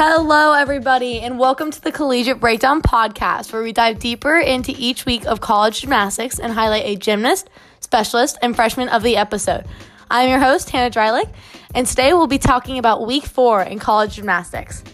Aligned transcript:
Hello, 0.00 0.52
everybody, 0.52 1.22
and 1.22 1.40
welcome 1.40 1.72
to 1.72 1.80
the 1.80 1.90
Collegiate 1.90 2.38
Breakdown 2.38 2.82
Podcast, 2.82 3.52
where 3.52 3.64
we 3.64 3.72
dive 3.72 3.98
deeper 3.98 4.38
into 4.38 4.72
each 4.78 5.04
week 5.04 5.26
of 5.26 5.40
college 5.40 5.80
gymnastics 5.80 6.38
and 6.38 6.52
highlight 6.52 6.84
a 6.84 6.94
gymnast, 6.94 7.50
specialist, 7.80 8.38
and 8.40 8.54
freshman 8.54 8.88
of 8.90 9.02
the 9.02 9.16
episode. 9.16 9.64
I'm 10.08 10.30
your 10.30 10.38
host, 10.38 10.70
Hannah 10.70 10.94
Dreilich, 10.94 11.28
and 11.74 11.84
today 11.84 12.12
we'll 12.12 12.28
be 12.28 12.38
talking 12.38 12.78
about 12.78 13.08
week 13.08 13.24
four 13.24 13.60
in 13.60 13.80
college 13.80 14.14
gymnastics. 14.14 14.84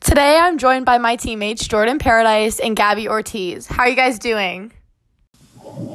Today, 0.00 0.36
I'm 0.38 0.58
joined 0.58 0.84
by 0.84 0.98
my 0.98 1.16
teammates, 1.16 1.66
Jordan 1.66 1.98
Paradise 1.98 2.60
and 2.60 2.76
Gabby 2.76 3.08
Ortiz. 3.08 3.66
How 3.66 3.84
are 3.84 3.88
you 3.88 3.96
guys 3.96 4.18
doing? 4.18 4.70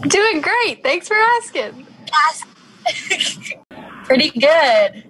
Doing 0.07 0.41
great. 0.41 0.81
Thanks 0.81 1.07
for 1.07 1.15
asking. 1.15 1.85
Pretty 4.09 4.31
good. 4.31 5.03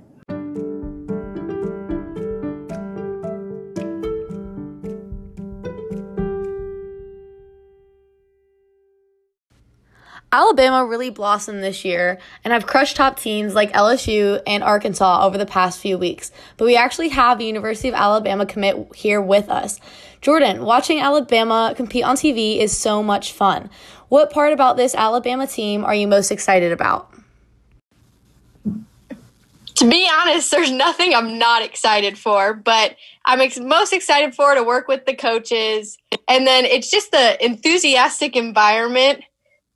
Alabama 10.33 10.85
really 10.85 11.09
blossomed 11.09 11.63
this 11.63 11.85
year 11.85 12.19
and 12.43 12.51
have 12.51 12.67
crushed 12.67 12.97
top 12.97 13.17
teams 13.17 13.55
like 13.55 13.71
LSU 13.71 14.41
and 14.45 14.61
Arkansas 14.65 15.25
over 15.25 15.37
the 15.37 15.45
past 15.45 15.79
few 15.79 15.97
weeks. 15.97 16.33
But 16.57 16.65
we 16.65 16.75
actually 16.75 17.07
have 17.07 17.39
a 17.39 17.45
University 17.45 17.87
of 17.87 17.95
Alabama 17.95 18.45
commit 18.45 18.93
here 18.93 19.21
with 19.21 19.47
us. 19.47 19.79
Jordan, 20.19 20.65
watching 20.65 20.99
Alabama 20.99 21.73
compete 21.73 22.03
on 22.03 22.17
TV 22.17 22.57
is 22.59 22.77
so 22.77 23.01
much 23.01 23.31
fun. 23.31 23.69
What 24.09 24.29
part 24.29 24.51
about 24.51 24.75
this 24.75 24.93
Alabama 24.93 25.47
team 25.47 25.85
are 25.85 25.95
you 25.95 26.05
most 26.05 26.31
excited 26.31 26.73
about? 26.73 27.13
To 29.79 29.89
be 29.89 30.09
honest, 30.13 30.51
there's 30.51 30.73
nothing 30.73 31.15
I'm 31.15 31.37
not 31.37 31.61
excited 31.61 32.17
for, 32.17 32.53
but 32.53 32.97
I'm 33.23 33.39
ex- 33.39 33.57
most 33.57 33.93
excited 33.93 34.35
for 34.35 34.53
to 34.53 34.61
work 34.61 34.89
with 34.89 35.05
the 35.05 35.15
coaches. 35.15 35.97
And 36.27 36.45
then 36.45 36.65
it's 36.65 36.91
just 36.91 37.11
the 37.11 37.41
enthusiastic 37.41 38.35
environment 38.35 39.23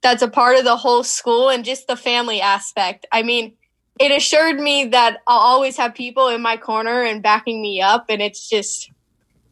that's 0.02 0.22
a 0.22 0.28
part 0.28 0.58
of 0.58 0.66
the 0.66 0.76
whole 0.76 1.06
school 1.06 1.50
and 1.50 1.64
just 1.64 1.88
the 1.88 1.96
family 1.96 2.42
aspect. 2.42 3.06
I 3.14 3.24
mean, 3.24 3.54
it 3.98 4.12
assured 4.12 4.60
me 4.60 4.88
that 4.88 5.20
I'll 5.26 5.40
always 5.40 5.78
have 5.78 5.96
people 5.96 6.28
in 6.28 6.42
my 6.42 6.58
corner 6.58 7.02
and 7.02 7.24
backing 7.24 7.62
me 7.62 7.80
up. 7.80 8.08
And 8.10 8.22
it's 8.22 8.50
just, 8.50 8.92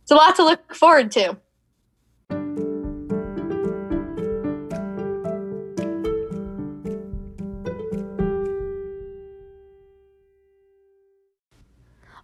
it's 0.02 0.12
a 0.12 0.16
lot 0.16 0.36
to 0.36 0.44
look 0.44 0.76
forward 0.76 1.12
to. 1.12 1.38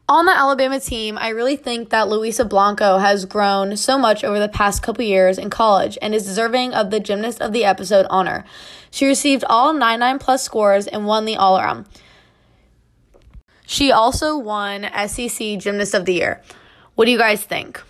On 0.09 0.25
the 0.25 0.31
Alabama 0.31 0.79
team, 0.79 1.17
I 1.17 1.27
really 1.29 1.57
think 1.57 1.89
that 1.89 2.07
Luisa 2.07 2.45
Blanco 2.45 2.97
has 2.97 3.25
grown 3.25 3.75
so 3.75 3.97
much 3.97 4.23
over 4.23 4.39
the 4.39 4.47
past 4.47 4.81
couple 4.81 5.03
years 5.03 5.37
in 5.37 5.49
college 5.49 5.97
and 6.01 6.15
is 6.15 6.23
deserving 6.23 6.73
of 6.73 6.91
the 6.91 7.01
Gymnast 7.01 7.41
of 7.41 7.51
the 7.51 7.65
Episode 7.65 8.05
honor. 8.09 8.45
She 8.89 9.05
received 9.05 9.43
all 9.49 9.73
99 9.73 10.19
plus 10.19 10.43
scores 10.43 10.87
and 10.87 11.05
won 11.05 11.25
the 11.25 11.35
all 11.35 11.57
around. 11.59 11.87
She 13.65 13.91
also 13.91 14.37
won 14.37 14.87
SEC 15.07 15.59
Gymnast 15.59 15.93
of 15.93 16.05
the 16.05 16.13
Year. 16.13 16.41
What 16.95 17.03
do 17.03 17.11
you 17.11 17.17
guys 17.17 17.43
think? 17.43 17.81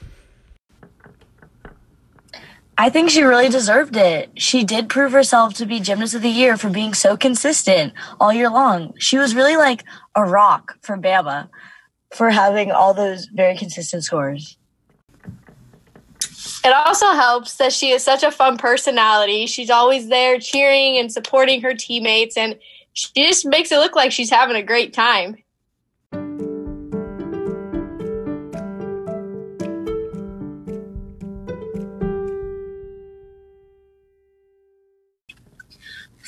I 2.79 2.89
think 2.89 3.11
she 3.11 3.21
really 3.21 3.49
deserved 3.49 3.95
it. 3.95 4.31
She 4.35 4.63
did 4.63 4.89
prove 4.89 5.11
herself 5.11 5.53
to 5.55 5.67
be 5.67 5.79
Gymnast 5.79 6.15
of 6.15 6.23
the 6.23 6.29
Year 6.29 6.57
for 6.57 6.71
being 6.71 6.95
so 6.95 7.15
consistent 7.15 7.93
all 8.19 8.33
year 8.33 8.49
long. 8.49 8.95
She 8.97 9.19
was 9.19 9.35
really 9.35 9.55
like 9.55 9.83
a 10.15 10.23
rock 10.23 10.77
for 10.81 10.97
Bama 10.97 11.49
for 12.13 12.29
having 12.29 12.71
all 12.71 12.93
those 12.93 13.25
very 13.25 13.57
consistent 13.57 14.03
scores. 14.03 14.57
It 16.63 16.73
also 16.73 17.11
helps 17.11 17.55
that 17.57 17.71
she 17.71 17.91
is 17.91 18.03
such 18.03 18.23
a 18.23 18.31
fun 18.31 18.57
personality. 18.57 19.45
She's 19.45 19.69
always 19.69 20.09
there 20.09 20.39
cheering 20.39 20.97
and 20.97 21.11
supporting 21.11 21.61
her 21.61 21.73
teammates, 21.73 22.35
and 22.35 22.57
she 22.93 23.09
just 23.15 23.45
makes 23.45 23.71
it 23.71 23.77
look 23.77 23.95
like 23.95 24.11
she's 24.11 24.29
having 24.29 24.55
a 24.55 24.63
great 24.63 24.93
time. 24.93 25.37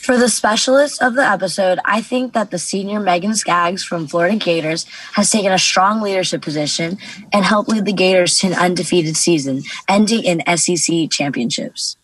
For 0.02 0.18
the 0.18 0.30
specialist 0.30 1.04
of 1.04 1.16
the 1.16 1.26
episode, 1.26 1.78
I 1.84 2.02
think 2.02 2.34
that 2.34 2.52
the 2.52 2.58
senior 2.58 3.02
Megan 3.02 3.36
Skaggs 3.36 3.84
from 3.84 4.08
Florida 4.08 4.38
Gators 4.38 4.86
has 5.14 5.30
taken 5.30 5.52
a 5.52 5.60
strong 5.60 6.02
leadership 6.02 6.42
position 6.42 6.98
and 7.34 7.44
helped 7.44 7.70
lead 7.70 7.84
the 7.84 7.94
Gators 7.94 8.38
to 8.40 8.48
an 8.48 8.54
undefeated 8.54 9.18
season, 9.18 9.62
ending 9.90 10.24
in 10.24 10.42
SEC 10.58 11.10
championships. 11.12 11.98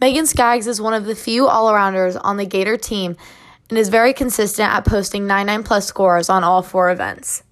Megan 0.00 0.24
Skaggs 0.24 0.68
is 0.68 0.80
one 0.80 0.94
of 0.94 1.04
the 1.04 1.16
few 1.16 1.48
all 1.48 1.70
arounders 1.70 2.18
on 2.22 2.36
the 2.36 2.46
Gator 2.46 2.76
team 2.76 3.16
and 3.68 3.76
is 3.76 3.88
very 3.88 4.12
consistent 4.12 4.72
at 4.72 4.84
posting 4.84 5.26
99 5.26 5.64
plus 5.64 5.86
scores 5.86 6.30
on 6.30 6.44
all 6.44 6.62
four 6.62 6.92
events. 6.92 7.42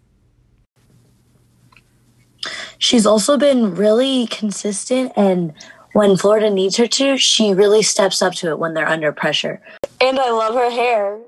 She's 2.79 3.07
also 3.07 3.37
been 3.37 3.75
really 3.75 4.29
consistent 4.29 5.13
and 5.17 5.53
when 5.93 6.17
Florida 6.17 6.51
needs 6.51 6.77
her 6.77 6.87
to, 6.87 7.17
she 7.17 7.53
really 7.53 7.83
steps 7.83 8.23
up 8.23 8.35
to 8.35 8.49
it 8.49 8.59
when 8.59 8.75
they're 8.75 8.89
under 8.89 9.13
pressure. 9.13 9.61
And 10.01 10.19
I 10.19 10.31
love 10.31 10.55
her 10.55 10.71
hair. 10.71 11.19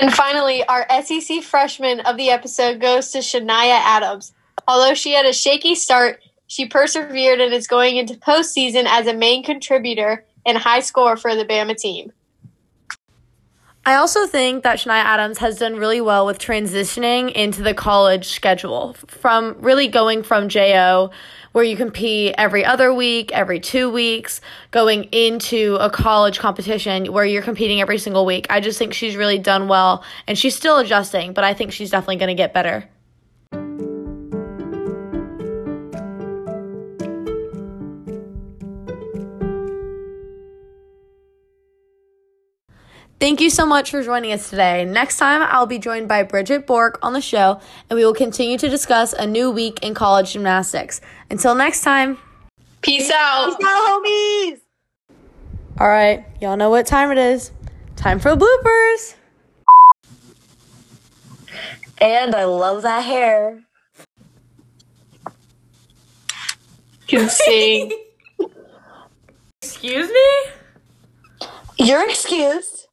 And 0.00 0.12
finally, 0.12 0.64
our 0.64 0.86
SEC 1.02 1.42
freshman 1.42 2.00
of 2.00 2.16
the 2.16 2.30
episode 2.30 2.80
goes 2.80 3.10
to 3.12 3.18
Shania 3.18 3.80
Adams. 3.80 4.32
Although 4.66 4.94
she 4.94 5.12
had 5.12 5.24
a 5.24 5.32
shaky 5.32 5.74
start, 5.74 6.20
she 6.46 6.66
persevered 6.66 7.40
and 7.40 7.54
is 7.54 7.66
going 7.66 7.96
into 7.96 8.14
postseason 8.14 8.84
as 8.86 9.06
a 9.06 9.14
main 9.14 9.44
contributor 9.44 10.24
and 10.44 10.58
high 10.58 10.80
scorer 10.80 11.16
for 11.16 11.34
the 11.34 11.44
Bama 11.44 11.76
team. 11.76 12.12
I 13.86 13.96
also 13.96 14.26
think 14.26 14.62
that 14.62 14.78
Shania 14.78 15.04
Adams 15.04 15.36
has 15.38 15.58
done 15.58 15.76
really 15.76 16.00
well 16.00 16.24
with 16.24 16.38
transitioning 16.38 17.30
into 17.32 17.62
the 17.62 17.74
college 17.74 18.28
schedule 18.28 18.94
from 19.06 19.56
really 19.60 19.88
going 19.88 20.22
from 20.22 20.48
JO 20.48 21.10
where 21.52 21.64
you 21.64 21.76
compete 21.76 22.34
every 22.38 22.64
other 22.64 22.94
week, 22.94 23.30
every 23.32 23.60
two 23.60 23.90
weeks, 23.90 24.40
going 24.70 25.04
into 25.12 25.76
a 25.80 25.90
college 25.90 26.38
competition 26.38 27.12
where 27.12 27.26
you're 27.26 27.42
competing 27.42 27.82
every 27.82 27.98
single 27.98 28.24
week. 28.24 28.46
I 28.48 28.60
just 28.60 28.78
think 28.78 28.94
she's 28.94 29.16
really 29.16 29.38
done 29.38 29.68
well 29.68 30.02
and 30.26 30.38
she's 30.38 30.56
still 30.56 30.78
adjusting, 30.78 31.34
but 31.34 31.44
I 31.44 31.52
think 31.52 31.70
she's 31.70 31.90
definitely 31.90 32.16
going 32.16 32.28
to 32.28 32.34
get 32.34 32.54
better. 32.54 32.88
Thank 43.20 43.40
you 43.40 43.48
so 43.48 43.64
much 43.64 43.90
for 43.90 44.02
joining 44.02 44.32
us 44.32 44.50
today. 44.50 44.84
Next 44.84 45.18
time, 45.18 45.42
I'll 45.42 45.66
be 45.66 45.78
joined 45.78 46.08
by 46.08 46.24
Bridget 46.24 46.66
Bork 46.66 46.98
on 47.02 47.12
the 47.12 47.20
show, 47.20 47.60
and 47.88 47.96
we 47.96 48.04
will 48.04 48.14
continue 48.14 48.58
to 48.58 48.68
discuss 48.68 49.12
a 49.12 49.26
new 49.26 49.50
week 49.50 49.82
in 49.82 49.94
college 49.94 50.32
gymnastics. 50.32 51.00
Until 51.30 51.54
next 51.54 51.82
time, 51.82 52.18
peace 52.82 53.10
out. 53.10 53.56
Peace 53.56 53.66
out, 53.66 54.04
homies. 54.04 54.60
All 55.78 55.88
right, 55.88 56.26
y'all 56.40 56.56
know 56.56 56.70
what 56.70 56.86
time 56.86 57.12
it 57.12 57.18
is. 57.18 57.52
Time 57.96 58.18
for 58.18 58.36
bloopers. 58.36 59.14
And 61.98 62.34
I 62.34 62.44
love 62.44 62.82
that 62.82 63.00
hair. 63.00 63.62
Can 67.06 67.28
sing. 67.28 67.92
Excuse 69.62 70.10
me? 70.10 71.48
You're 71.78 72.08
excused. 72.08 72.83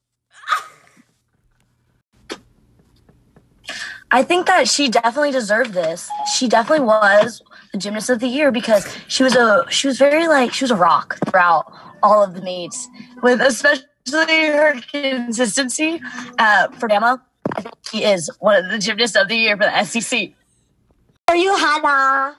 I 4.13 4.23
think 4.23 4.45
that 4.47 4.67
she 4.67 4.89
definitely 4.89 5.31
deserved 5.31 5.73
this. 5.73 6.09
She 6.35 6.49
definitely 6.49 6.85
was 6.85 7.41
the 7.71 7.77
gymnast 7.77 8.09
of 8.09 8.19
the 8.19 8.27
year 8.27 8.51
because 8.51 8.85
she 9.07 9.23
was 9.23 9.35
a 9.35 9.63
she 9.69 9.87
was 9.87 9.97
very 9.97 10.27
like 10.27 10.53
she 10.53 10.65
was 10.65 10.71
a 10.71 10.75
rock 10.75 11.17
throughout 11.25 11.71
all 12.03 12.21
of 12.21 12.33
the 12.33 12.41
meets 12.41 12.89
with 13.23 13.39
especially 13.39 13.85
her 14.05 14.81
consistency 14.91 16.01
uh, 16.39 16.67
for 16.71 16.89
Bama. 16.89 17.21
I 17.55 17.61
think 17.61 17.75
she 17.89 18.03
is 18.03 18.29
one 18.39 18.65
of 18.65 18.69
the 18.69 18.79
gymnasts 18.79 19.15
of 19.15 19.29
the 19.29 19.35
year 19.35 19.55
for 19.55 19.63
the 19.63 19.83
SEC. 19.85 20.31
Are 21.29 21.35
you 21.35 21.55
Hannah? 21.55 22.37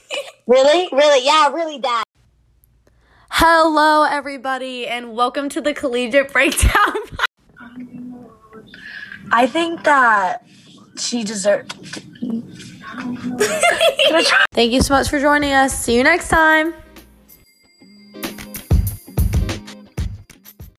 really? 0.46 0.88
Really? 0.92 1.26
Yeah, 1.26 1.52
really, 1.52 1.78
Dad. 1.78 2.04
Hello, 3.30 4.04
everybody, 4.04 4.86
and 4.86 5.12
welcome 5.14 5.50
to 5.50 5.60
the 5.60 5.74
Collegiate 5.74 6.32
Breakdown. 6.32 6.96
I 9.30 9.46
think 9.46 9.84
that 9.84 10.44
she 10.96 11.24
deserved. 11.24 11.72
Thank 14.52 14.72
you 14.72 14.82
so 14.82 14.94
much 14.94 15.08
for 15.08 15.18
joining 15.18 15.52
us. 15.52 15.72
See 15.76 15.96
you 15.96 16.04
next 16.04 16.28
time. 16.28 16.74